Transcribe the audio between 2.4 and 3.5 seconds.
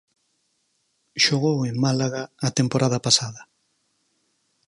a temporada pasada.